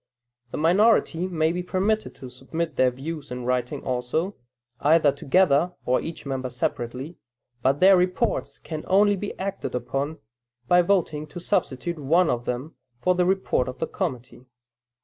[0.49, 4.35] The minority may be permitted to submit their views in writing also,
[4.79, 7.17] either together, or each member separately,
[7.61, 10.17] but their reports can only be acted upon,
[10.67, 14.47] by voting to substitute one of them for the report of the committee.